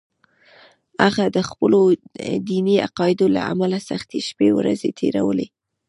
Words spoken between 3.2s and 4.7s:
له امله سختې شپې